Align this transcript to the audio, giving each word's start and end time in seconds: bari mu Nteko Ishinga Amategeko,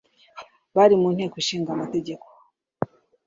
bari 0.75 0.95
mu 1.01 1.09
Nteko 1.15 1.35
Ishinga 1.41 1.69
Amategeko, 1.75 2.25